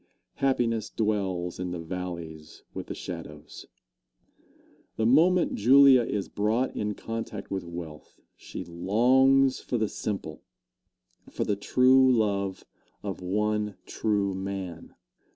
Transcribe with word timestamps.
Happiness 0.37 0.89
dwells 0.89 1.59
in 1.59 1.69
the 1.69 1.79
valleys 1.79 2.63
with 2.73 2.87
the 2.87 2.95
shadows. 2.95 3.67
The 4.95 5.05
moment 5.05 5.53
Julia 5.53 6.01
is 6.01 6.27
brought 6.27 6.75
in 6.75 6.95
contact 6.95 7.51
with 7.51 7.63
wealth, 7.63 8.19
she 8.35 8.63
longs 8.63 9.59
for 9.59 9.77
the 9.77 9.87
simple 9.87 10.41
for 11.29 11.43
the 11.43 11.55
true 11.55 12.11
love 12.11 12.65
of 13.03 13.21
one 13.21 13.75
true 13.85 14.33
man. 14.33 14.95